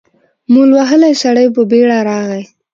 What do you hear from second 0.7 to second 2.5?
وهلی سړی په بېړه راغی.